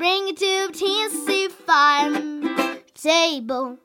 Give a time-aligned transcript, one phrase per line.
[0.00, 3.76] Bring it to Tennessee farm table.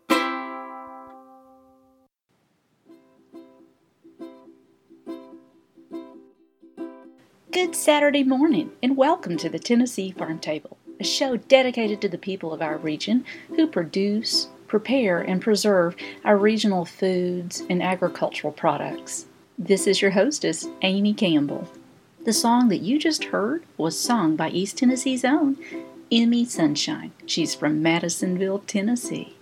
[7.51, 12.17] Good Saturday morning, and welcome to the Tennessee Farm Table, a show dedicated to the
[12.17, 13.25] people of our region
[13.57, 19.25] who produce, prepare, and preserve our regional foods and agricultural products.
[19.57, 21.67] This is your hostess, Amy Campbell.
[22.23, 25.57] The song that you just heard was sung by East Tennessee's own
[26.11, 27.11] Emmy Sunshine.
[27.25, 29.35] She's from Madisonville, Tennessee.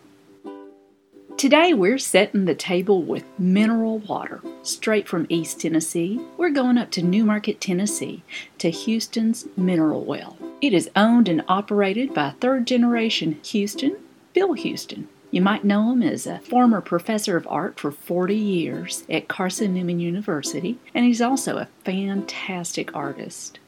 [1.35, 6.21] Today we're setting the table with mineral water straight from East Tennessee.
[6.37, 8.23] We're going up to Newmarket, Tennessee
[8.59, 10.37] to Houston's Mineral Well.
[10.61, 13.97] It is owned and operated by third generation Houston,
[14.31, 15.09] Bill Houston.
[15.31, 19.73] You might know him as a former professor of art for 40 years at Carson
[19.73, 23.59] Newman University, and he's also a fantastic artist.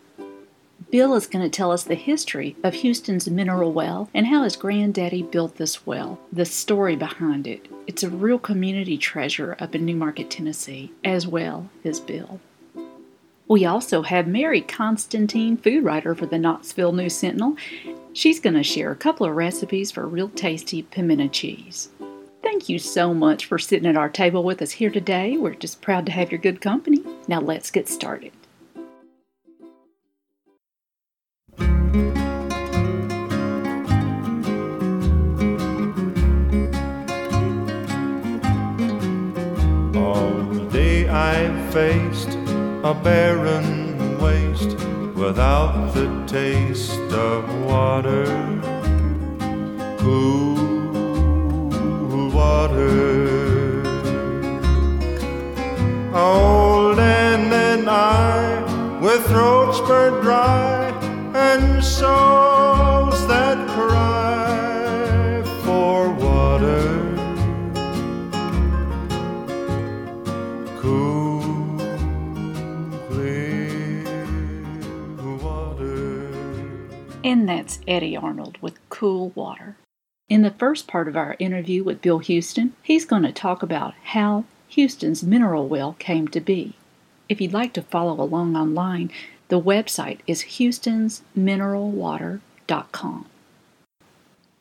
[0.96, 4.56] Bill is going to tell us the history of Houston's mineral well and how his
[4.56, 7.68] granddaddy built this well, the story behind it.
[7.86, 12.40] It's a real community treasure up in Newmarket, Tennessee, as well as Bill.
[13.50, 17.58] We also have Mary Constantine, food writer for the Knoxville News Sentinel.
[18.14, 21.90] She's going to share a couple of recipes for real tasty pimento cheese.
[22.42, 25.36] Thank you so much for sitting at our table with us here today.
[25.36, 27.04] We're just proud to have your good company.
[27.28, 28.32] Now let's get started.
[41.16, 42.38] I faced
[42.84, 44.76] a barren waste
[45.16, 48.26] without the taste of water,
[49.98, 50.60] cool
[52.32, 53.82] water.
[56.14, 60.90] Old and and I, with throats burned dry,
[61.34, 62.75] and souls
[77.88, 79.76] Eddy Arnold with Cool Water.
[80.30, 83.94] In the first part of our interview with Bill Houston, he's going to talk about
[84.04, 86.74] how Houston's mineral well came to be.
[87.30, 89.12] If you'd like to follow along online,
[89.48, 93.26] the website is houstonsmineralwater.com.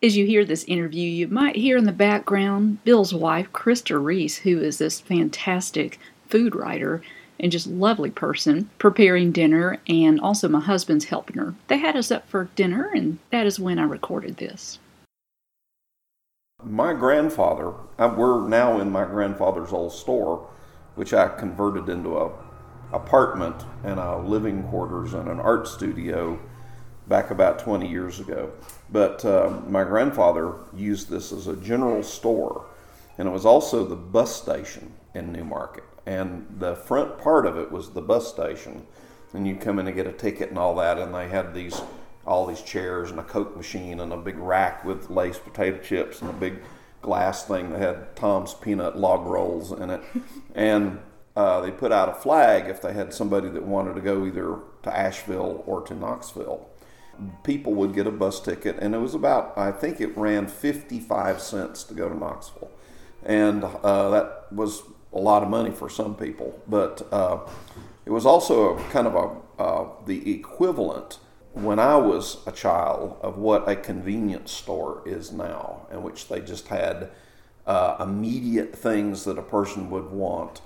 [0.03, 4.39] As you hear this interview, you might hear in the background Bill's wife, Krista Reese,
[4.39, 5.99] who is this fantastic
[6.29, 7.03] food writer
[7.39, 11.55] and just lovely person, preparing dinner, and also my husband's helping her.
[11.69, 14.79] They had us up for dinner, and that is when I recorded this.
[16.63, 20.49] My grandfather, uh, we're now in my grandfather's old store,
[20.95, 22.31] which I converted into a
[22.93, 26.39] apartment and a living quarters and an art studio
[27.09, 28.53] back about 20 years ago.
[28.91, 32.67] But uh, my grandfather used this as a general store,
[33.19, 35.85] and it was also the bus station in Newmarket.
[36.07, 38.87] And the front part of it was the bus station,
[39.33, 41.81] and you'd come in and get a ticket and all that, and they had these
[42.27, 46.23] all these chairs and a Coke machine and a big rack with Lay's potato chips
[46.23, 46.59] and a big
[47.03, 50.03] glass thing that had Tom's peanut log rolls in it.
[50.55, 51.01] And
[51.35, 54.61] uh, they put out a flag if they had somebody that wanted to go either
[54.85, 56.69] to Asheville or to Knoxville.
[57.43, 61.41] People would get a bus ticket, and it was about, I think it ran 55
[61.41, 62.71] cents to go to Knoxville.
[63.25, 64.83] And uh, that was
[65.15, 67.39] a lot of money for some people, but uh,
[68.05, 71.19] it was also a kind of a, uh, the equivalent
[71.53, 76.41] when I was a child of what a convenience store is now, in which they
[76.41, 77.11] just had
[77.67, 80.61] uh, immediate things that a person would want.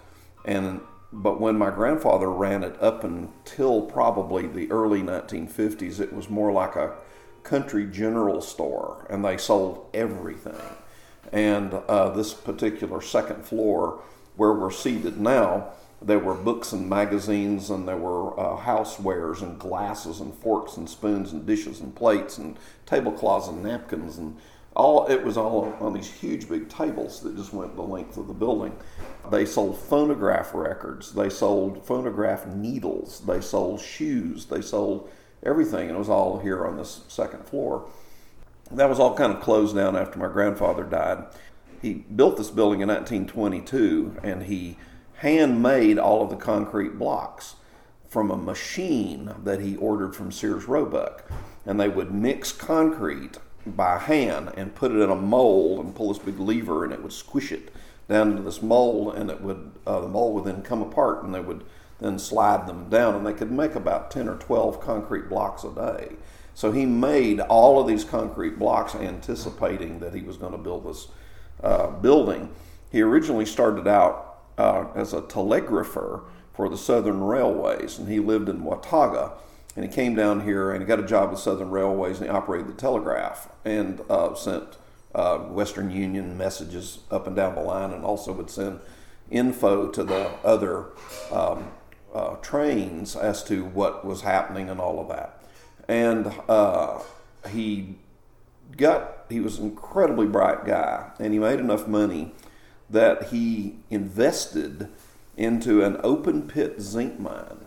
[0.44, 0.80] And
[1.12, 6.52] but when my grandfather ran it up until probably the early 1950s, it was more
[6.52, 6.96] like a
[7.44, 10.60] country general store, and they sold everything.
[11.32, 14.02] And uh, this particular second floor,
[14.38, 19.58] where we're seated now, there were books and magazines, and there were uh, housewares and
[19.58, 22.56] glasses and forks and spoons and dishes and plates and
[22.86, 24.36] tablecloths and napkins and
[24.76, 25.06] all.
[25.08, 28.32] It was all on these huge big tables that just went the length of the
[28.32, 28.76] building.
[29.28, 31.12] They sold phonograph records.
[31.12, 33.20] They sold phonograph needles.
[33.26, 34.46] They sold shoes.
[34.46, 35.10] They sold
[35.42, 37.88] everything, and it was all here on this second floor.
[38.70, 41.24] That was all kind of closed down after my grandfather died.
[41.80, 44.76] He built this building in 1922, and he
[45.16, 47.56] handmade all of the concrete blocks
[48.08, 51.30] from a machine that he ordered from Sears Roebuck.
[51.66, 56.12] And they would mix concrete by hand and put it in a mold and pull
[56.12, 57.70] this big lever and it would squish it
[58.08, 61.34] down into this mold and it would uh, the mold would then come apart and
[61.34, 61.64] they would
[62.00, 65.70] then slide them down and they could make about 10 or 12 concrete blocks a
[65.70, 66.12] day.
[66.54, 70.86] So he made all of these concrete blocks anticipating that he was going to build
[70.86, 71.08] this
[71.62, 72.50] uh, building.
[72.90, 76.22] He originally started out uh, as a telegrapher
[76.52, 79.32] for the Southern Railways, and he lived in Watauga.
[79.76, 82.30] And he came down here and he got a job with Southern Railways, and he
[82.30, 84.76] operated the telegraph and uh, sent
[85.14, 88.80] uh, Western Union messages up and down the line, and also would send
[89.30, 90.86] info to the other
[91.30, 91.70] um,
[92.12, 95.42] uh, trains as to what was happening and all of that.
[95.86, 97.00] And uh,
[97.50, 97.96] he
[98.76, 102.32] got he was an incredibly bright guy, and he made enough money
[102.90, 104.88] that he invested
[105.36, 107.66] into an open pit zinc mine,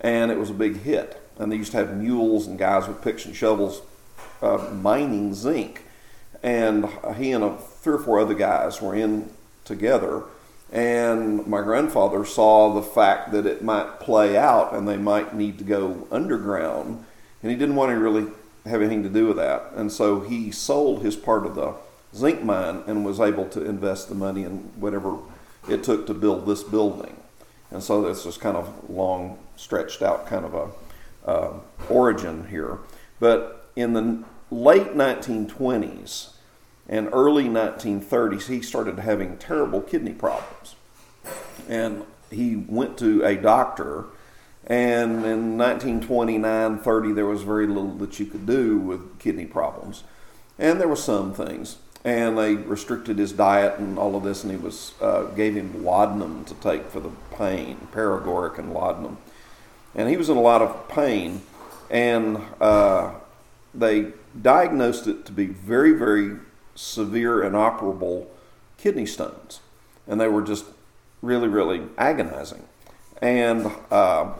[0.00, 1.22] and it was a big hit.
[1.38, 3.82] And they used to have mules and guys with picks and shovels
[4.42, 5.84] uh, mining zinc,
[6.42, 9.30] and he and a, three or four other guys were in
[9.64, 10.24] together.
[10.72, 15.58] And my grandfather saw the fact that it might play out and they might need
[15.58, 17.04] to go underground,
[17.42, 18.26] and he didn't want to really
[18.66, 19.72] have anything to do with that.
[19.74, 21.74] And so he sold his part of the
[22.14, 25.18] zinc mine and was able to invest the money in whatever
[25.68, 27.16] it took to build this building.
[27.70, 31.52] And so that's just kind of long, stretched out kind of a uh,
[31.88, 32.78] origin here.
[33.18, 36.30] But in the late 1920s
[36.88, 40.76] and early 1930s, he started having terrible kidney problems.
[41.68, 44.06] And he went to a doctor,
[44.66, 50.02] and in 1929 30, there was very little that you could do with kidney problems.
[50.58, 51.76] And there were some things.
[52.04, 55.84] And they restricted his diet and all of this, and he was uh, gave him
[55.84, 59.18] laudanum to take for the pain, paregoric and laudanum,
[59.92, 61.42] and he was in a lot of pain,
[61.90, 63.12] and uh,
[63.74, 66.36] they diagnosed it to be very, very
[66.76, 68.26] severe and operable
[68.78, 69.58] kidney stones,
[70.06, 70.66] and they were just
[71.22, 72.62] really, really agonizing,
[73.20, 74.32] and uh,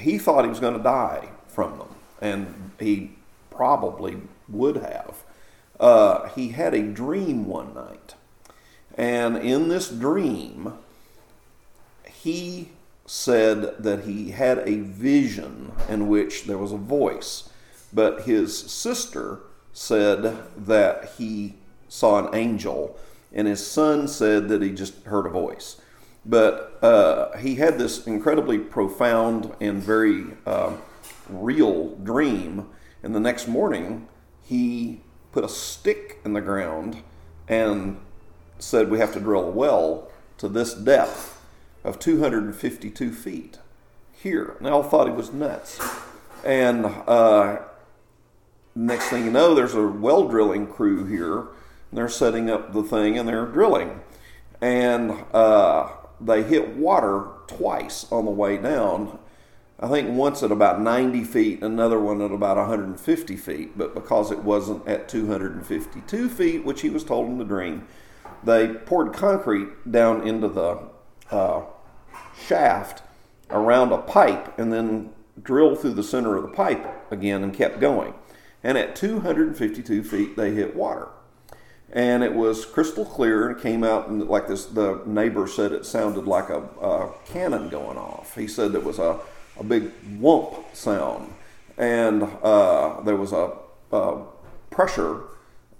[0.00, 1.88] he thought he was going to die from them,
[2.20, 3.12] and he
[3.50, 4.18] probably
[4.48, 5.24] would have
[5.80, 8.14] uh, he had a dream one night.
[8.96, 10.74] And in this dream,
[12.04, 12.68] he
[13.06, 17.48] said that he had a vision in which there was a voice.
[17.92, 19.40] But his sister
[19.72, 21.54] said that he
[21.88, 22.98] saw an angel,
[23.32, 25.79] and his son said that he just heard a voice.
[26.24, 30.76] But uh, he had this incredibly profound and very uh,
[31.28, 32.68] real dream,
[33.02, 34.08] and the next morning
[34.42, 35.00] he
[35.32, 37.02] put a stick in the ground
[37.48, 37.98] and
[38.58, 41.40] said we have to drill a well to this depth
[41.84, 43.58] of 252 feet
[44.12, 44.54] here.
[44.58, 45.80] And they all thought he was nuts.
[46.44, 47.58] And uh,
[48.74, 51.38] next thing you know, there's a well drilling crew here.
[51.38, 54.00] And they're setting up the thing and they're drilling.
[54.60, 59.18] And uh, they hit water twice on the way down
[59.82, 64.30] I think once at about 90 feet, another one at about 150 feet, but because
[64.30, 67.86] it wasn't at 252 feet, which he was told in the dream,
[68.44, 70.82] they poured concrete down into the
[71.30, 71.62] uh,
[72.46, 73.02] shaft
[73.48, 77.80] around a pipe and then drilled through the center of the pipe again and kept
[77.80, 78.12] going.
[78.62, 81.08] And at 252 feet, they hit water.
[81.92, 85.84] And it was crystal clear and came out and like this, the neighbor said it
[85.84, 88.36] sounded like a, a cannon going off.
[88.36, 89.18] He said it was a
[89.60, 91.34] a big whomp sound,
[91.76, 93.52] and uh, there was a,
[93.92, 94.22] a
[94.70, 95.24] pressure,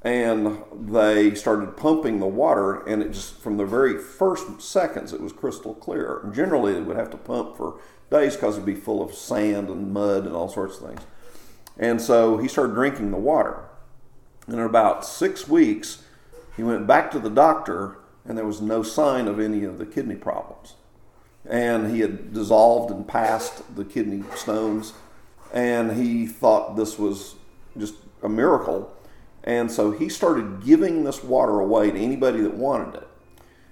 [0.03, 5.21] and they started pumping the water, and it just from the very first seconds it
[5.21, 6.31] was crystal clear.
[6.33, 9.93] Generally, they would have to pump for days because it'd be full of sand and
[9.93, 11.01] mud and all sorts of things.
[11.79, 13.65] And so he started drinking the water.
[14.51, 16.03] And in about six weeks,
[16.57, 19.87] he went back to the doctor, and there was no sign of any of the
[19.87, 20.75] kidney problems
[21.49, 24.93] and he had dissolved and passed the kidney stones,
[25.53, 27.35] and he thought this was
[27.79, 28.95] just a miracle.
[29.43, 33.09] And so he started giving this water away to anybody that wanted it.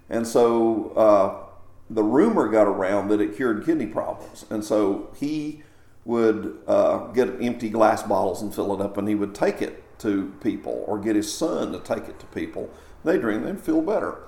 [0.08, 1.46] And so uh,
[1.90, 4.46] the rumor got around that it cured kidney problems.
[4.48, 5.62] And so he
[6.06, 9.84] would uh, get empty glass bottles and fill it up, and he would take it
[10.00, 12.70] to people or get his son to take it to people.
[13.04, 14.18] They drink, they'd feel better.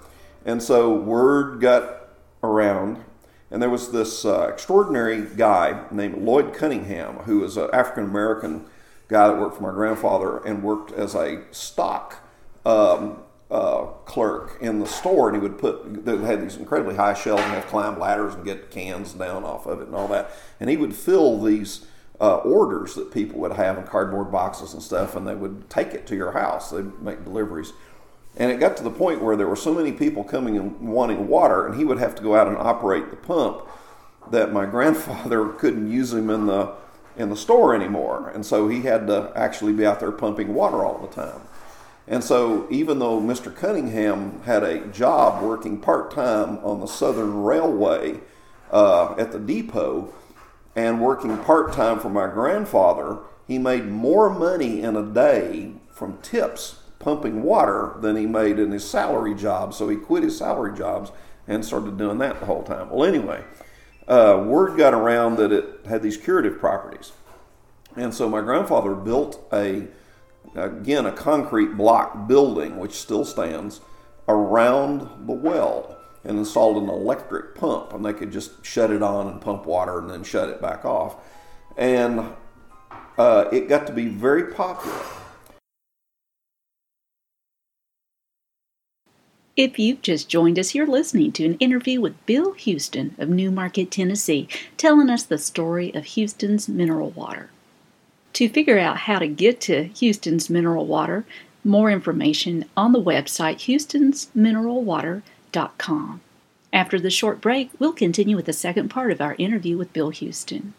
[0.45, 2.09] And so word got
[2.43, 3.05] around,
[3.51, 8.65] and there was this uh, extraordinary guy named Lloyd Cunningham, who was an African American
[9.09, 12.25] guy that worked for my grandfather and worked as a stock
[12.65, 13.19] um,
[13.51, 17.43] uh, clerk in the store, and he would put they had these incredibly high shelves
[17.43, 20.71] and have climb ladders and get cans down off of it and all that, and
[20.71, 21.87] he would fill these.
[22.21, 25.95] Uh, orders that people would have in cardboard boxes and stuff, and they would take
[25.95, 26.71] it to your house.
[26.71, 27.73] They'd make deliveries.
[28.37, 31.29] And it got to the point where there were so many people coming and wanting
[31.29, 33.63] water, and he would have to go out and operate the pump
[34.31, 36.75] that my grandfather couldn't use him in the
[37.17, 38.31] in the store anymore.
[38.35, 41.43] And so he had to actually be out there pumping water all the time.
[42.07, 43.55] And so, even though Mr.
[43.55, 48.21] Cunningham had a job working part time on the Southern Railway
[48.73, 50.13] uh, at the depot
[50.75, 56.19] and working part time for my grandfather, he made more money in a day from
[56.19, 59.75] tips pumping water than he made in his salary job.
[59.75, 61.11] So, he quit his salary jobs
[61.49, 62.91] and started doing that the whole time.
[62.91, 63.43] Well, anyway,
[64.07, 67.13] uh, word got around that it had these curative properties.
[67.97, 69.89] And so, my grandfather built a
[70.55, 73.81] again, a concrete block building, which still stands,
[74.29, 77.93] around the well and installed an electric pump.
[77.93, 80.85] And they could just shut it on and pump water and then shut it back
[80.85, 81.17] off.
[81.77, 82.33] And
[83.19, 84.99] uh, it got to be very popular.
[89.57, 93.91] If you've just joined us, you're listening to an interview with Bill Houston of Newmarket,
[93.91, 94.49] Tennessee,
[94.79, 97.51] telling us the story of Houston's mineral water.
[98.35, 101.27] To figure out how to get to Houston's mineral water,
[101.63, 105.23] more information on the website houstonsmineralwater.com.
[106.73, 110.11] After the short break, we'll continue with the second part of our interview with Bill
[110.11, 110.75] Houston.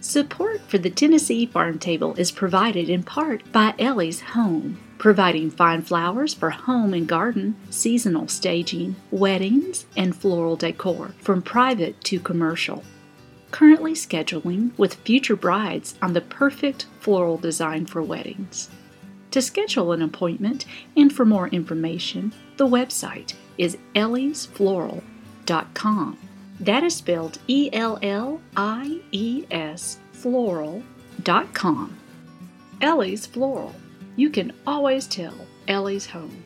[0.00, 5.82] Support for the Tennessee Farm Table is provided in part by Ellie's Home, providing fine
[5.82, 12.84] flowers for home and garden, seasonal staging, weddings, and floral decor, from private to commercial.
[13.50, 18.68] Currently scheduling with future brides on the perfect floral design for weddings.
[19.30, 26.18] To schedule an appointment and for more information, the website is elliesfloral.com.
[26.60, 31.98] That is spelled E L L I E S floral.com.
[32.80, 33.74] Ellie's Floral.
[34.16, 35.34] You can always tell
[35.68, 36.44] Ellie's home.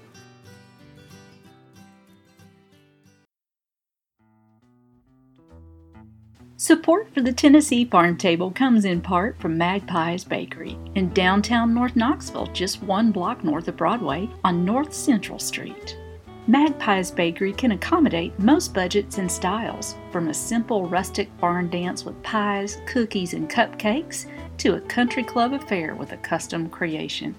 [6.57, 11.97] Support for the Tennessee Farm Table comes in part from Magpie's Bakery in downtown North
[11.97, 15.97] Knoxville, just one block north of Broadway on North Central Street.
[16.49, 22.21] Magpie's Bakery can accommodate most budgets and styles, from a simple rustic barn dance with
[22.23, 24.27] pies, cookies, and cupcakes
[24.59, 27.35] to a country club affair with a custom creation.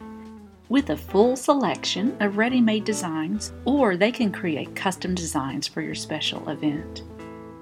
[0.71, 5.81] With a full selection of ready made designs, or they can create custom designs for
[5.81, 7.03] your special event.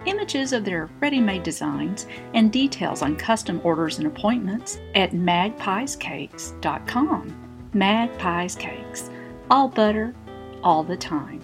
[0.06, 7.70] Images of their ready made designs and details on custom orders and appointments at magpiescakes.com.
[7.74, 9.10] Magpies Cakes,
[9.50, 10.14] all butter,
[10.62, 11.39] all the time.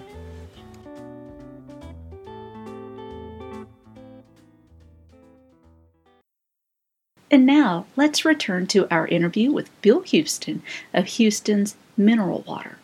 [7.35, 10.63] And now let's return to our interview with Bill Houston
[10.93, 12.77] of Houston's Mineral Water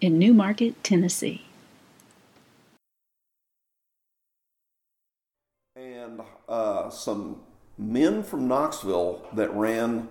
[0.00, 1.44] in Newmarket, Tennessee.
[5.76, 7.42] And uh, some
[7.76, 10.08] men from Knoxville that ran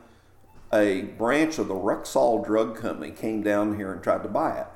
[0.72, 4.68] a branch of the Rexall Drug Company came down here and tried to buy it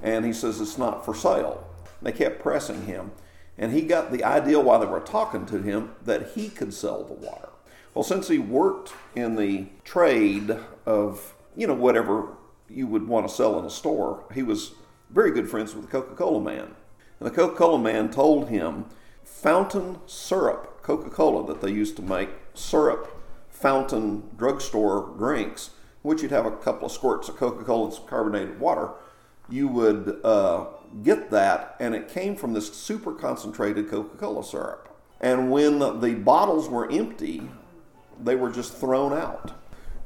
[0.00, 1.68] and he says it's not for sale.
[2.00, 3.10] They kept pressing him,
[3.58, 7.04] and he got the idea while they were talking to him that he could sell
[7.04, 7.50] the water.
[7.94, 10.56] Well, since he worked in the trade
[10.86, 12.28] of, you know, whatever
[12.68, 14.72] you would want to sell in a store, he was
[15.10, 16.74] very good friends with the Coca Cola man.
[17.20, 18.86] And the Coca Cola man told him
[19.22, 23.18] fountain syrup, Coca Cola that they used to make, syrup
[23.50, 25.70] fountain drugstore drinks,
[26.00, 28.92] which you'd have a couple of squirts of Coca Cola and some carbonated water
[29.48, 30.66] you would uh,
[31.02, 34.88] get that, and it came from this super concentrated Coca Cola syrup.
[35.20, 37.48] And when the bottles were empty,
[38.24, 39.52] they were just thrown out.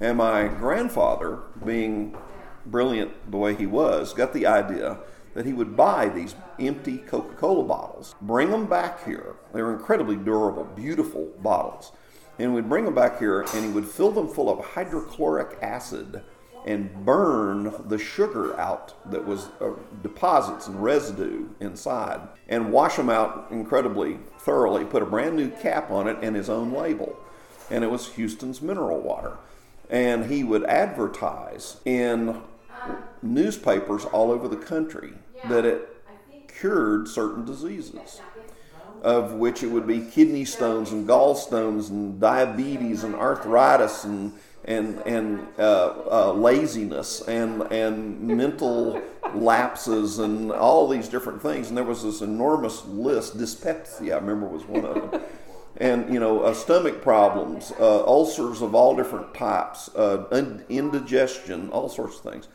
[0.01, 2.17] And my grandfather, being
[2.65, 4.99] brilliant the way he was, got the idea
[5.35, 9.37] that he would buy these empty Coca Cola bottles, bring them back here.
[9.53, 11.93] They were incredibly durable, beautiful bottles.
[12.39, 16.23] And we'd bring them back here and he would fill them full of hydrochloric acid
[16.67, 19.71] and burn the sugar out that was uh,
[20.03, 25.91] deposits and residue inside and wash them out incredibly thoroughly, put a brand new cap
[25.91, 27.17] on it and his own label.
[27.71, 29.37] And it was Houston's mineral water.
[29.89, 32.43] And he would advertise in
[33.23, 35.13] newspapers all over the country
[35.49, 35.97] that it
[36.49, 38.21] cured certain diseases,
[39.03, 44.33] of which it would be kidney stones and gallstones and diabetes and arthritis and
[44.65, 49.01] and and uh, uh, laziness and and mental
[49.35, 51.69] lapses and all these different things.
[51.69, 53.39] And there was this enormous list.
[53.39, 55.23] Dyspepsia, I remember, was one of them.
[55.79, 60.25] And you know, uh, stomach problems, uh, ulcers of all different types, uh,
[60.69, 62.49] indigestion, all sorts of things.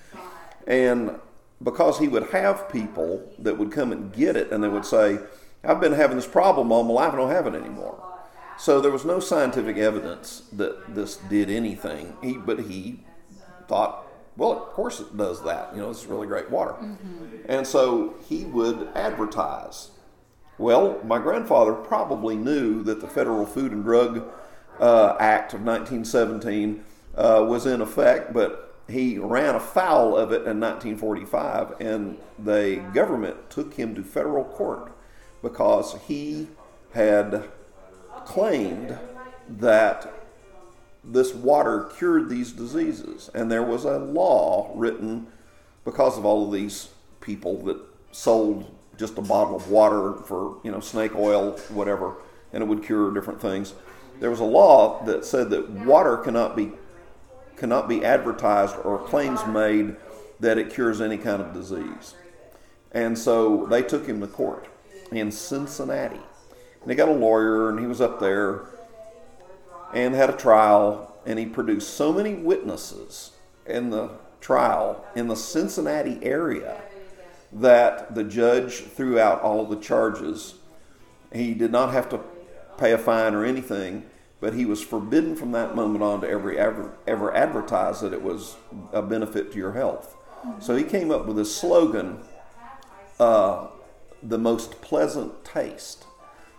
[0.66, 1.20] And
[1.62, 5.20] because he would have people that would come and get it, and they would say,
[5.64, 7.14] "I've been having this problem all my life.
[7.14, 8.02] I don't have it anymore."
[8.58, 12.16] So there was no scientific evidence that this did anything.
[12.22, 13.04] He, but he
[13.68, 14.06] thought,
[14.38, 15.74] well, of course it does that.
[15.74, 16.74] You know, it's really great water.
[16.74, 17.38] Mm-hmm.
[17.50, 19.92] And so he would advertise.
[20.62, 24.24] Well, my grandfather probably knew that the Federal Food and Drug
[24.80, 26.84] uh, Act of 1917
[27.16, 33.50] uh, was in effect, but he ran afoul of it in 1945, and the government
[33.50, 34.92] took him to federal court
[35.42, 36.48] because he
[36.94, 37.46] had
[38.26, 39.00] claimed
[39.50, 40.14] that
[41.04, 43.32] this water cured these diseases.
[43.34, 45.26] And there was a law written
[45.86, 47.80] because of all of these people that
[48.12, 52.16] sold just a bottle of water for, you know, snake oil, whatever,
[52.54, 53.74] and it would cure different things.
[54.20, 56.72] There was a law that said that water cannot be
[57.58, 59.96] cannot be advertised or claims made
[60.40, 62.16] that it cures any kind of disease.
[62.92, 64.68] And so they took him to court
[65.12, 66.22] in Cincinnati
[66.84, 68.66] and got a lawyer, and he was up there
[69.94, 73.32] and had a trial, and he produced so many witnesses
[73.68, 74.10] in the
[74.40, 76.82] trial in the Cincinnati area
[77.54, 80.56] that the judge threw out all the charges.
[81.34, 82.20] He did not have to
[82.78, 84.06] pay a fine or anything,
[84.40, 88.22] but he was forbidden from that moment on to ever, ever, ever advertise that it
[88.22, 88.56] was
[88.92, 90.16] a benefit to your health.
[90.60, 92.20] So he came up with a slogan,
[93.20, 93.68] uh,
[94.24, 96.06] the most pleasant taste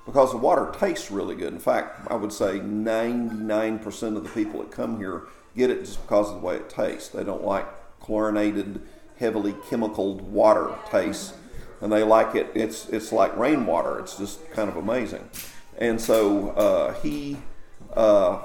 [0.05, 1.53] because the water tastes really good.
[1.53, 5.25] In fact, I would say 99% of the people that come here
[5.57, 7.09] get it just because of the way it tastes.
[7.09, 7.67] They don't like
[8.01, 8.83] chlorinated,
[9.23, 11.33] heavily chemicaled water tastes,
[11.81, 12.51] and they like it.
[12.55, 14.01] It's it's like rainwater.
[14.01, 15.31] It's just kind of amazing.
[15.79, 17.39] And so uh, he
[17.95, 18.43] uh,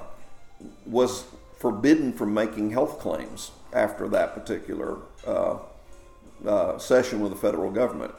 [0.85, 1.25] was
[1.57, 5.57] forbidden from making health claims after that particular uh,
[6.45, 8.13] uh session with the federal government.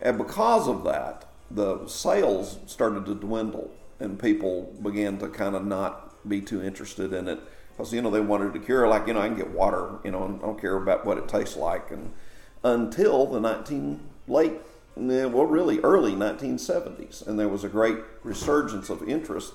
[0.00, 5.66] And because of that, the sales started to dwindle and people began to kind of
[5.66, 7.40] not be too interested in it
[7.78, 10.10] because you know they wanted to cure like you know I can get water you
[10.10, 12.12] know and I don't care about what it tastes like and
[12.64, 14.54] until the 19 late
[14.96, 19.54] eh, well really early 1970s and there was a great resurgence of interest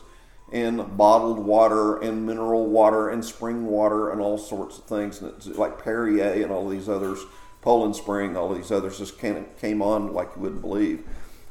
[0.54, 5.46] in bottled water and mineral water and spring water and all sorts of things and
[5.58, 7.20] like Perrier and all these others
[7.62, 11.04] Poland Spring all these others just came on like you wouldn't believe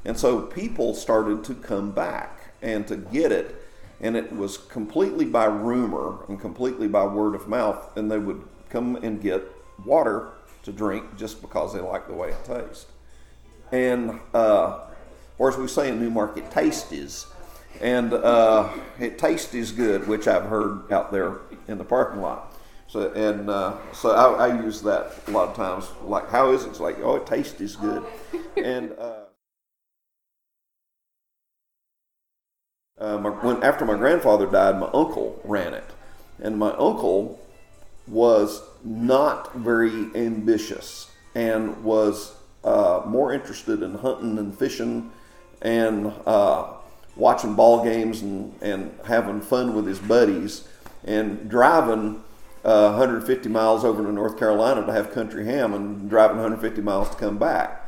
[0.05, 3.62] and so people started to come back and to get it.
[4.03, 7.97] And it was completely by rumor and completely by word of mouth.
[7.97, 9.43] And they would come and get
[9.85, 10.31] water
[10.65, 12.87] to drink just because they liked the way it tastes.
[13.71, 14.81] And, uh,
[15.38, 17.27] or as we say in Newmarket, taste is.
[17.81, 21.38] And uh, it tastes is good, which I've heard out there
[21.69, 22.55] in the parking lot.
[22.93, 25.88] So and uh, so I, I, use that a lot of times.
[26.05, 26.69] Like, how is it?
[26.69, 28.05] It's like, oh, it tastes is good.
[28.62, 28.93] And
[33.02, 35.85] uh, my, when, after my grandfather died, my uncle ran it.
[36.40, 37.40] And my uncle
[38.07, 45.11] was not very ambitious and was uh, more interested in hunting and fishing
[45.61, 46.74] and uh,
[47.16, 50.66] watching ball games and, and having fun with his buddies
[51.05, 52.22] and driving
[52.64, 57.11] uh, 150 miles over to North Carolina to have country ham and driving 150 miles
[57.11, 57.81] to come back.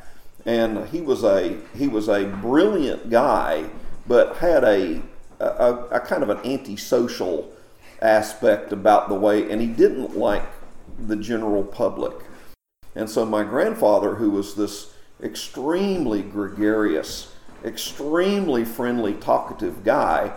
[0.44, 3.70] And he was a he was a brilliant guy
[4.06, 5.02] but had a,
[5.40, 7.52] a, a kind of an antisocial
[8.02, 10.44] aspect about the way, and he didn't like
[10.98, 12.14] the general public.
[12.94, 17.32] And so my grandfather, who was this extremely gregarious,
[17.64, 20.32] extremely friendly, talkative guy,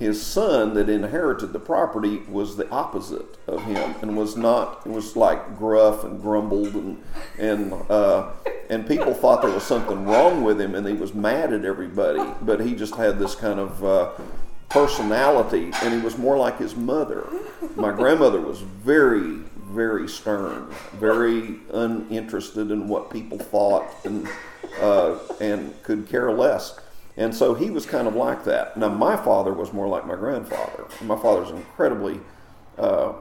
[0.00, 5.14] his son that inherited the property was the opposite of him and was not was
[5.14, 7.02] like gruff and grumbled and
[7.38, 8.30] and uh,
[8.70, 12.22] and people thought there was something wrong with him and he was mad at everybody
[12.40, 14.10] but he just had this kind of uh,
[14.70, 17.28] personality and he was more like his mother.
[17.76, 24.26] My grandmother was very very stern very uninterested in what people thought and
[24.80, 26.80] uh, and could care less
[27.16, 28.76] and so he was kind of like that.
[28.76, 30.86] Now, my father was more like my grandfather.
[31.02, 32.20] My father was incredibly
[32.78, 33.12] uh,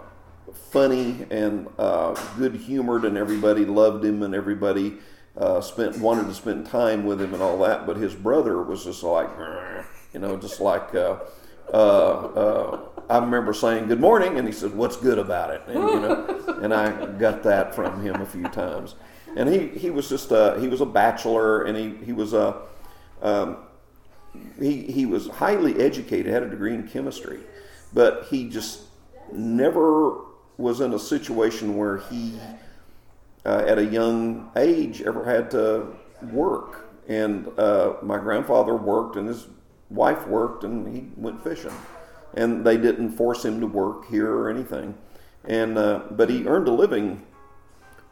[0.71, 4.97] funny and uh, good humored, and everybody loved him, and everybody
[5.37, 7.85] uh, spent wanted to spend time with him and all that.
[7.85, 9.29] But his brother was just like,
[10.13, 10.93] you know, just like.
[10.93, 11.17] Uh,
[11.73, 15.75] uh, uh, I remember saying good morning, and he said, "What's good about it?" And,
[15.75, 18.95] you know, and I got that from him a few times.
[19.35, 22.61] And he, he was just a, he was a bachelor, and he he was a
[23.21, 23.57] um,
[24.59, 27.39] he, he was highly educated, had a degree in chemistry,
[27.93, 28.81] but he just
[29.31, 30.21] never
[30.57, 32.37] was in a situation where he,
[33.45, 35.87] uh, at a young age, ever had to
[36.31, 36.89] work.
[37.07, 39.47] And uh, my grandfather worked, and his
[39.89, 41.73] wife worked, and he went fishing.
[42.35, 44.95] And they didn't force him to work here or anything.
[45.45, 47.25] And uh, but he earned a living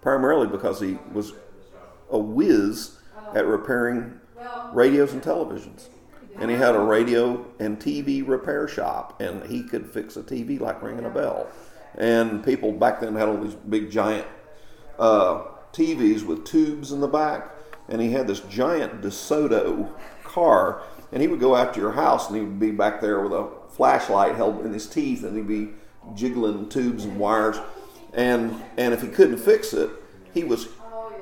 [0.02, 1.34] primarily because he was
[2.10, 2.98] a whiz
[3.36, 4.20] at repairing
[4.74, 5.90] radios and televisions
[6.40, 10.60] and he had a radio and TV repair shop, and he could fix a TV
[10.60, 11.48] like ringing a bell.
[11.96, 14.28] And people back then had all these big giant
[15.00, 17.50] uh, TVs with tubes in the back,
[17.90, 19.90] and he had this giant DeSoto
[20.24, 23.22] car, and he would go out to your house, and he would be back there
[23.22, 25.70] with a flashlight held in his teeth, and he'd be
[26.14, 27.58] jiggling tubes and wires,
[28.14, 29.90] and and if he couldn't fix it,
[30.34, 30.68] he was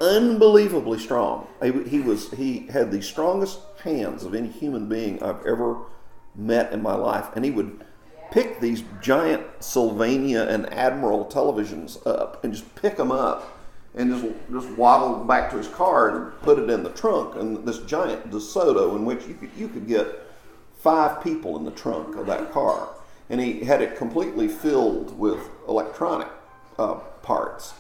[0.01, 1.47] unbelievably strong.
[1.61, 5.77] He, he was he had the strongest hands of any human being I've ever
[6.35, 7.27] met in my life.
[7.35, 7.85] And he would
[8.31, 13.57] pick these giant Sylvania and Admiral televisions up and just pick them up
[13.93, 17.35] and just just waddle back to his car and put it in the trunk.
[17.35, 20.07] And this giant DeSoto in which you could you could get
[20.77, 22.89] five people in the trunk of that car,
[23.29, 26.27] and he had it completely filled with electronic
[26.77, 27.73] uh, parts.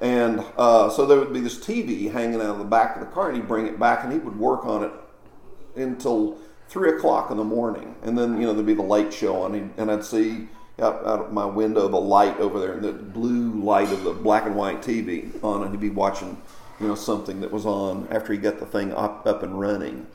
[0.00, 3.06] And uh, so there would be this TV hanging out of the back of the
[3.06, 4.92] car, and he'd bring it back, and he would work on it
[5.76, 9.42] until three o'clock in the morning, and then you know there'd be the light show
[9.42, 12.92] on, and I'd see out, out of my window the light over there, and the
[12.92, 16.40] blue light of the black and white TV on, and he'd be watching
[16.80, 20.06] you know something that was on after he got the thing up up and running.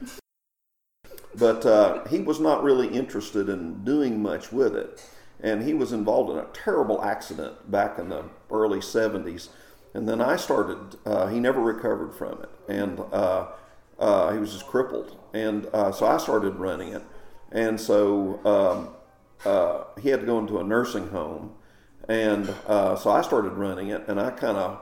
[1.33, 5.01] But uh, he was not really interested in doing much with it,
[5.39, 9.49] and he was involved in a terrible accident back in the early '70s,
[9.93, 10.97] and then I started.
[11.05, 13.47] Uh, he never recovered from it, and uh,
[14.01, 17.03] uh, he was just crippled, and uh, so I started running it,
[17.51, 18.89] and so um,
[19.45, 21.53] uh, he had to go into a nursing home,
[22.09, 24.81] and uh, so I started running it, and I kind of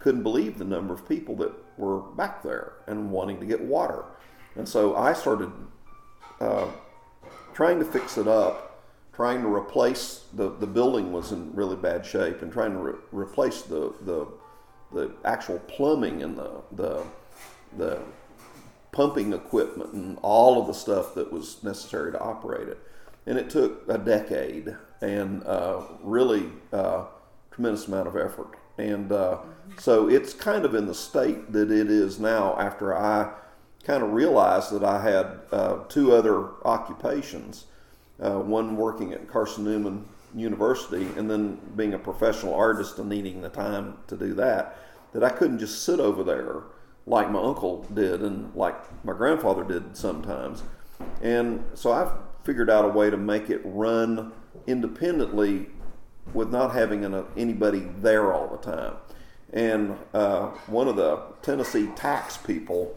[0.00, 4.04] couldn't believe the number of people that were back there and wanting to get water,
[4.56, 5.52] and so I started
[6.40, 6.66] uh,
[7.54, 12.04] trying to fix it up, trying to replace the the building was in really bad
[12.04, 14.26] shape, and trying to re- replace the the
[14.92, 17.04] the actual plumbing and the the
[17.76, 18.00] the
[18.92, 22.78] pumping equipment and all of the stuff that was necessary to operate it.
[23.26, 27.04] And it took a decade and uh, really uh,
[27.50, 28.56] tremendous amount of effort.
[28.78, 29.38] And uh,
[29.78, 33.32] so it's kind of in the state that it is now after I
[33.84, 37.66] kind of realized that I had uh, two other occupations
[38.20, 43.40] uh, one working at Carson Newman University and then being a professional artist and needing
[43.40, 44.76] the time to do that,
[45.12, 46.62] that I couldn't just sit over there
[47.08, 50.62] like my uncle did and like my grandfather did sometimes.
[51.22, 52.12] And so I've
[52.44, 54.32] figured out a way to make it run
[54.66, 55.66] independently
[56.34, 58.94] with not having an, anybody there all the time.
[59.52, 62.96] And uh, one of the Tennessee tax people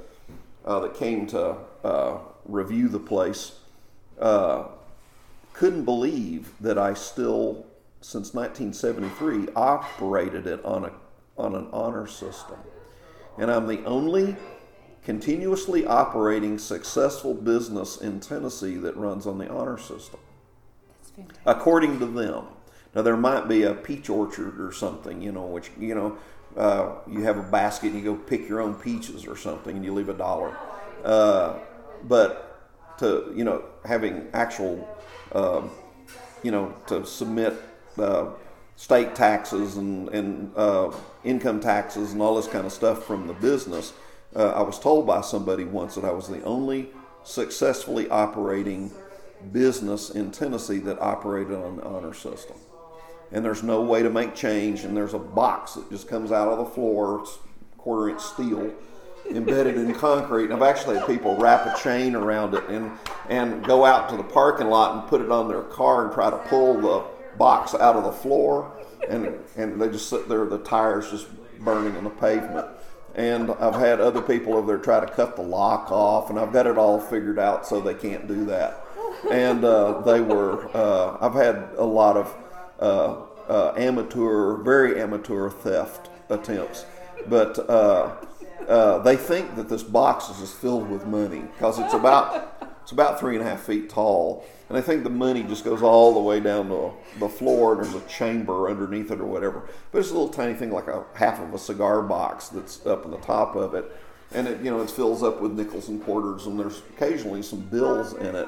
[0.65, 3.53] uh, that came to uh, review the place
[4.19, 4.65] uh,
[5.53, 7.65] couldn't believe that I still,
[8.01, 10.91] since 1973, operated it on a
[11.37, 12.57] on an honor system
[13.41, 14.35] and I'm the only
[15.03, 20.19] continuously operating successful business in Tennessee that runs on the honor system.
[21.45, 22.45] According to them.
[22.93, 26.17] Now there might be a peach orchard or something, you know, which you know,
[26.55, 29.83] uh, you have a basket and you go pick your own peaches or something, and
[29.83, 30.55] you leave a dollar.
[31.03, 31.57] Uh,
[32.03, 34.87] but to you know, having actual,
[35.31, 35.63] uh,
[36.43, 37.53] you know, to submit
[37.97, 38.27] uh,
[38.81, 40.91] state taxes and, and uh,
[41.23, 43.93] income taxes and all this kind of stuff from the business.
[44.35, 46.89] Uh, I was told by somebody once that I was the only
[47.23, 48.91] successfully operating
[49.51, 52.55] business in Tennessee that operated on the honor system.
[53.31, 56.47] And there's no way to make change, and there's a box that just comes out
[56.47, 57.37] of the floor, it's
[57.77, 58.73] quarter inch steel,
[59.29, 60.45] embedded in concrete.
[60.45, 62.91] And I've actually had people wrap a chain around it and,
[63.29, 66.31] and go out to the parking lot and put it on their car and try
[66.31, 68.71] to pull the box out of the floor.
[69.09, 71.27] And, and they just sit there, the tires just
[71.59, 72.67] burning in the pavement.
[73.15, 76.53] And I've had other people over there try to cut the lock off, and I've
[76.53, 78.85] got it all figured out so they can't do that.
[79.29, 82.35] And uh, they were, uh, I've had a lot of
[82.79, 86.85] uh, uh amateur, very amateur theft attempts.
[87.27, 88.15] But uh,
[88.67, 93.19] uh, they think that this box is filled with money because it's about it's about
[93.19, 96.21] three and a half feet tall, and I think the money just goes all the
[96.21, 99.67] way down to the floor, and there's a chamber underneath it or whatever.
[99.91, 103.03] But it's a little tiny thing like a half of a cigar box that's up
[103.03, 103.83] in the top of it,
[104.33, 107.59] and it you know it fills up with nickels and quarters, and there's occasionally some
[107.59, 108.47] bills in it.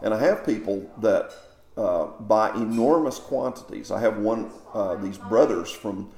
[0.00, 1.34] And I have people that
[1.76, 3.90] uh, buy enormous quantities.
[3.90, 6.10] I have one uh, these brothers from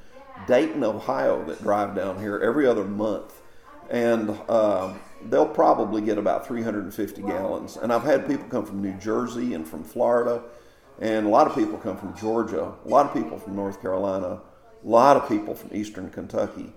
[0.47, 3.42] Dayton, Ohio, that drive down here every other month,
[3.93, 4.95] and uh,
[5.29, 7.77] they'll probably get about 350 gallons.
[7.77, 10.43] And I've had people come from New Jersey and from Florida,
[10.99, 14.41] and a lot of people come from Georgia, a lot of people from North Carolina,
[14.85, 16.73] a lot of people from Eastern Kentucky.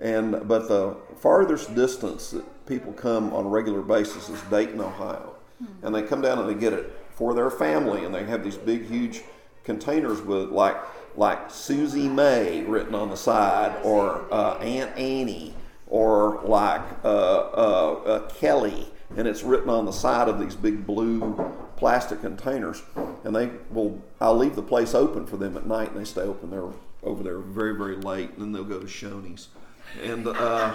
[0.00, 5.34] And but the farthest distance that people come on a regular basis is Dayton, Ohio,
[5.82, 8.56] and they come down and they get it for their family, and they have these
[8.56, 9.22] big, huge
[9.64, 10.76] containers with like
[11.16, 15.52] like Susie May written on the side, or uh, Aunt Annie,
[15.88, 21.52] or like uh, uh, Kelly, and it's written on the side of these big blue
[21.76, 22.82] plastic containers.
[23.24, 26.22] And they will, I'll leave the place open for them at night, and they stay
[26.22, 26.64] open there
[27.02, 29.48] over there very, very late, and then they'll go to Shoney's,
[30.02, 30.74] and uh,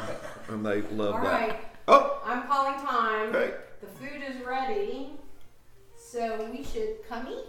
[0.50, 1.50] and they love All that.
[1.50, 1.60] right.
[1.88, 3.36] Oh, I'm calling time.
[3.36, 3.54] Okay.
[3.82, 5.12] The food is ready,
[5.98, 7.46] so we should come eat.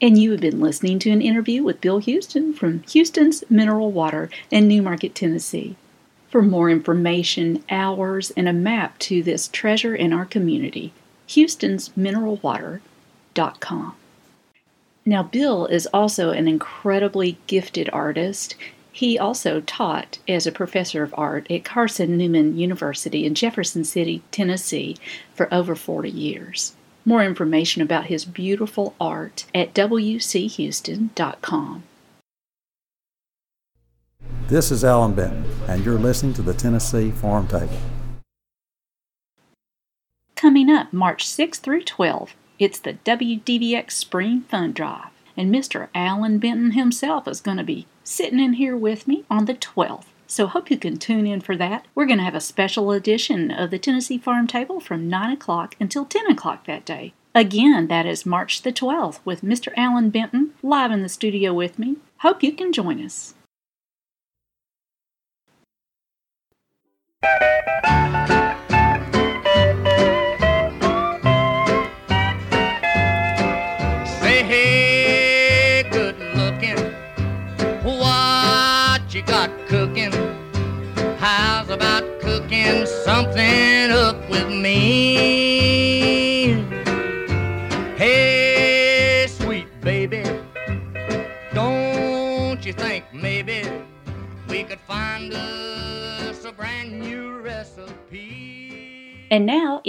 [0.00, 4.30] And you have been listening to an interview with Bill Houston from Houston's Mineral Water
[4.50, 5.74] in Newmarket, Tennessee.
[6.30, 10.92] For more information, hours, and a map to this treasure in our community,
[11.26, 13.94] houstonsmineralwater.com.
[15.06, 18.54] Now, Bill is also an incredibly gifted artist.
[18.92, 24.22] He also taught as a professor of art at Carson Newman University in Jefferson City,
[24.30, 24.98] Tennessee,
[25.34, 26.74] for over 40 years.
[27.08, 31.82] More information about his beautiful art at wchouston.com.
[34.48, 37.78] This is Allan Benton, and you're listening to the Tennessee Farm Table.
[40.36, 45.88] Coming up March 6 through 12, it's the WDVX Spring Fund Drive, and Mr.
[45.94, 50.04] Allan Benton himself is going to be sitting in here with me on the 12th.
[50.30, 51.86] So hope you can tune in for that.
[51.94, 55.74] We're going to have a special edition of the Tennessee Farm Table from 9 o'clock
[55.80, 57.14] until 10 o'clock that day.
[57.34, 59.72] Again, that is March the 12th with Mr.
[59.74, 61.96] Allan Benton live in the studio with me.
[62.18, 63.34] Hope you can join us.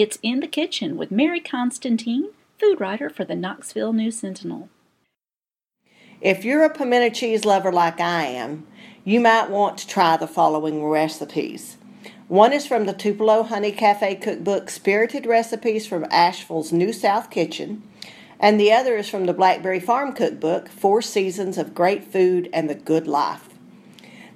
[0.10, 4.68] It's In the Kitchen with Mary Constantine, food writer for the Knoxville News Sentinel.
[6.20, 8.66] If you're a pimento cheese lover like I am,
[9.06, 11.78] you might want to try the following recipes.
[12.28, 17.84] One is from the Tupelo Honey Cafe cookbook, Spirited Recipes from Asheville's New South Kitchen,
[18.40, 22.68] and the other is from the Blackberry Farm cookbook, Four Seasons of Great Food and
[22.68, 23.48] the Good Life.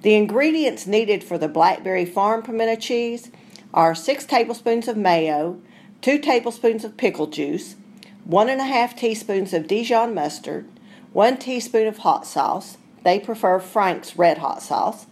[0.03, 3.31] The ingredients needed for the Blackberry Farm pimento cheese
[3.73, 5.59] are six tablespoons of mayo,
[6.01, 7.75] two tablespoons of pickle juice,
[8.23, 10.65] one and a half teaspoons of Dijon mustard,
[11.11, 15.07] one teaspoon of hot sauce, they prefer Frank's red hot sauce,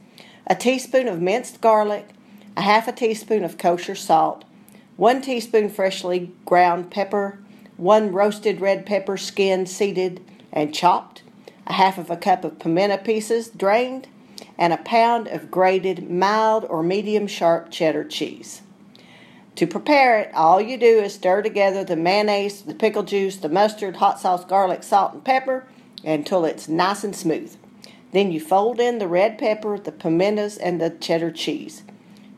[0.47, 2.09] a teaspoon of minced garlic,
[2.55, 4.45] a half a teaspoon of kosher salt,
[4.97, 7.39] one teaspoon freshly ground pepper,
[7.77, 10.21] one roasted red pepper skin seeded,
[10.51, 11.23] and chopped,
[11.65, 14.07] a half of a cup of pimento pieces drained,
[14.57, 18.61] and a pound of grated mild or medium sharp cheddar cheese.
[19.55, 23.49] To prepare it, all you do is stir together the mayonnaise, the pickle juice, the
[23.49, 25.65] mustard, hot sauce, garlic, salt, and pepper
[26.03, 27.55] until it's nice and smooth.
[28.11, 31.83] Then you fold in the red pepper, the pimentos, and the cheddar cheese.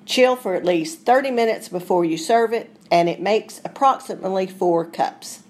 [0.06, 4.86] Chill for at least 30 minutes before you serve it, and it makes approximately four
[4.86, 5.44] cups.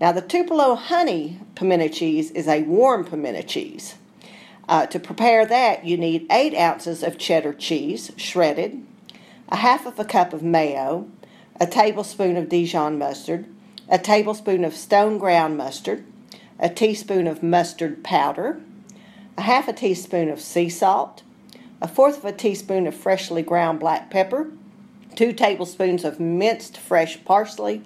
[0.00, 3.94] Now, the Tupelo honey pimento cheese is a warm pimento cheese.
[4.68, 8.86] Uh, to prepare that, you need eight ounces of cheddar cheese, shredded,
[9.48, 11.08] a half of a cup of mayo,
[11.60, 13.46] a tablespoon of Dijon mustard,
[13.88, 16.04] a tablespoon of stone ground mustard,
[16.58, 18.60] a teaspoon of mustard powder,
[19.36, 21.22] a half a teaspoon of sea salt,
[21.80, 24.50] a fourth of a teaspoon of freshly ground black pepper,
[25.16, 27.82] two tablespoons of minced fresh parsley,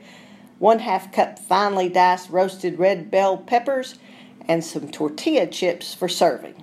[0.58, 3.98] one half cup finely diced roasted red bell peppers,
[4.46, 6.62] and some tortilla chips for serving.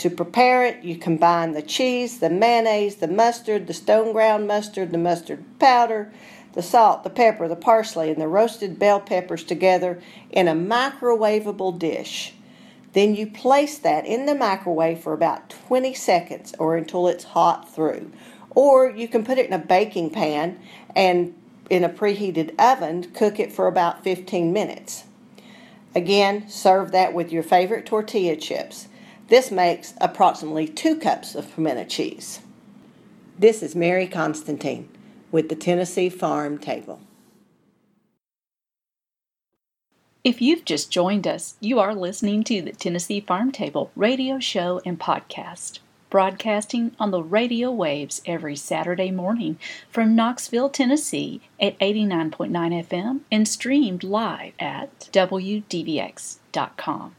[0.00, 4.92] To prepare it, you combine the cheese, the mayonnaise, the mustard, the stone ground mustard,
[4.92, 6.10] the mustard powder,
[6.54, 11.78] the salt, the pepper, the parsley, and the roasted bell peppers together in a microwavable
[11.78, 12.32] dish.
[12.94, 17.70] Then you place that in the microwave for about 20 seconds or until it's hot
[17.70, 18.10] through.
[18.54, 20.58] Or you can put it in a baking pan
[20.96, 21.34] and
[21.68, 25.04] in a preheated oven, cook it for about 15 minutes.
[25.94, 28.88] Again, serve that with your favorite tortilla chips.
[29.30, 32.40] This makes approximately two cups of pimento cheese.
[33.38, 34.88] This is Mary Constantine
[35.30, 36.98] with the Tennessee Farm Table.
[40.24, 44.80] If you've just joined us, you are listening to the Tennessee Farm Table radio show
[44.84, 45.78] and podcast,
[46.10, 52.50] broadcasting on the radio waves every Saturday morning from Knoxville, Tennessee at 89.9
[52.84, 57.14] FM and streamed live at WDVX.com.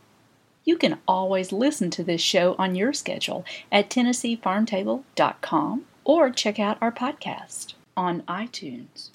[0.71, 6.77] You can always listen to this show on your schedule at TennesseeFarmTable.com or check out
[6.79, 9.10] our podcast on iTunes.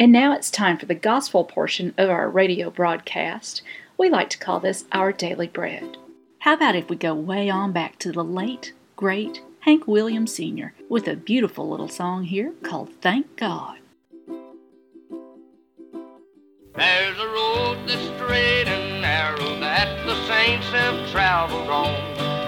[0.00, 3.62] And now it's time for the gospel portion of our radio broadcast.
[3.96, 5.96] We like to call this our daily bread.
[6.40, 10.72] How about if we go way on back to the late, great Hank Williams Sr.
[10.88, 13.78] with a beautiful little song here called Thank God.
[16.76, 21.92] There's a road that's straight and narrow that the saints have traveled on,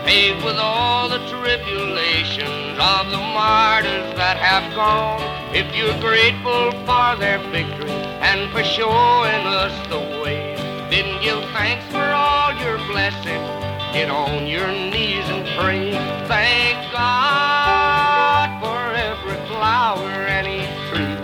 [0.07, 5.20] paved with all the tribulations of the martyrs that have gone.
[5.53, 7.90] If you're grateful for their victory
[8.23, 10.55] and for showing us the way,
[10.90, 13.70] then give thanks for all your blessings.
[13.92, 15.90] Get on your knees and pray.
[16.29, 21.16] Thank God for every flower and each tree.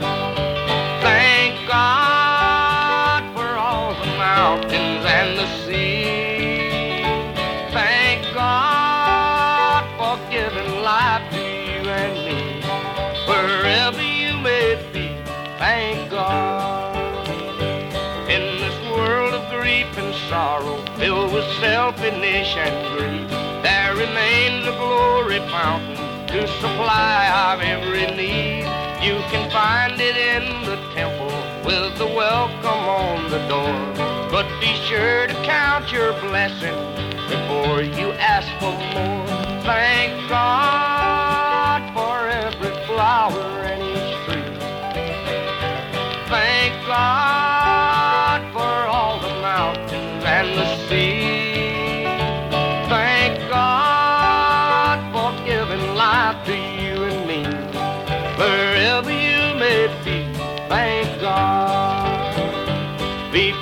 [1.01, 7.03] Thank God for all the mountains and the sea.
[7.71, 12.63] Thank God for giving life to you and me.
[13.29, 15.15] Wherever you may be,
[15.59, 16.97] thank God.
[18.29, 20.76] In this world of grief and sorrow,
[21.37, 23.29] with selfishness and greed,
[23.63, 25.95] there remains a glory fountain
[26.29, 28.65] to supply our every need.
[29.05, 33.77] You can find it in the temple with the welcome on the door.
[34.31, 36.97] But be sure to count your blessings
[37.29, 39.27] before you ask for more.
[39.63, 44.57] Thank God for every flower and each tree.
[46.33, 51.26] Thank God for all the mountains and the sea.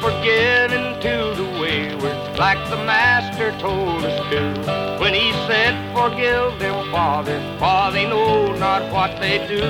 [0.05, 5.01] Be forgiven to the wayward, like the Master told us to.
[5.01, 9.61] When he said, Forgive them, Father, for they know not what they do.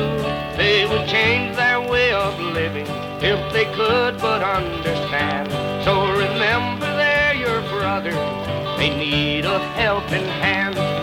[0.56, 2.86] They would change their way of living
[3.22, 5.52] if they could but understand.
[5.84, 8.14] So remember they're your brothers,
[8.76, 10.93] they need a helping hand.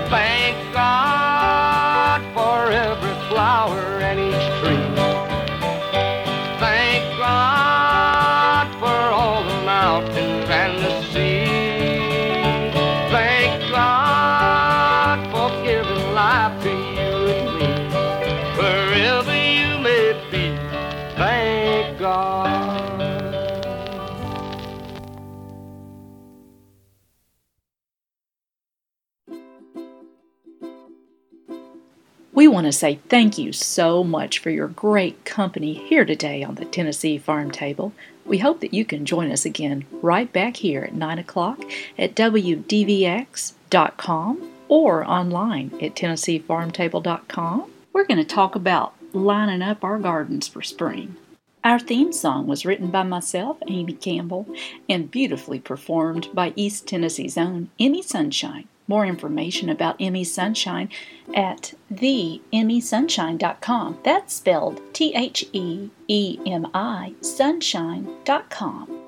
[32.52, 36.66] Want to say thank you so much for your great company here today on the
[36.66, 37.94] Tennessee Farm Table.
[38.26, 41.64] We hope that you can join us again right back here at 9 o'clock
[41.98, 47.72] at WDVX.com or online at TennesseeFarmTable.com.
[47.94, 51.16] We're going to talk about lining up our gardens for spring.
[51.64, 54.46] Our theme song was written by myself, Amy Campbell,
[54.90, 58.68] and beautifully performed by East Tennessee's own Emi Sunshine.
[58.92, 60.90] More information about Emi Sunshine
[61.34, 64.00] at theemisunshine.com.
[64.04, 69.00] That's spelled T H E E M I sunshine.com.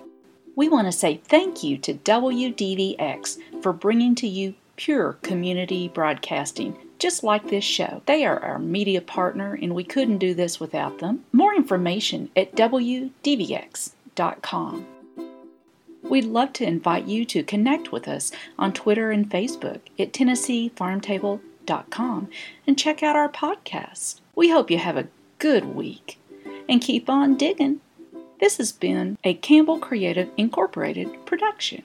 [0.56, 6.78] We want to say thank you to WDVX for bringing to you pure community broadcasting,
[6.98, 8.02] just like this show.
[8.06, 11.26] They are our media partner, and we couldn't do this without them.
[11.34, 14.93] More information at WDVX.com.
[16.04, 22.30] We'd love to invite you to connect with us on Twitter and Facebook at TennesseeFarmTable.com
[22.68, 24.20] and check out our podcast.
[24.36, 25.08] We hope you have a
[25.40, 26.20] good week
[26.68, 27.80] and keep on digging.
[28.40, 31.84] This has been a Campbell Creative Incorporated production.